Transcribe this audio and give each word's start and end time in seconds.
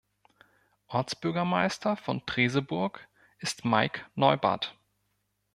Ortsbürgermeister 0.87 1.95
von 1.95 2.25
Treseburg 2.25 3.07
ist 3.37 3.65
Mike 3.65 4.01
Neubarth. 4.15 4.75